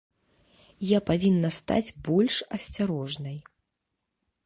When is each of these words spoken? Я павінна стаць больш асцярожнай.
Я 0.91 0.99
павінна 1.09 1.53
стаць 1.59 1.95
больш 2.09 2.35
асцярожнай. 2.59 3.37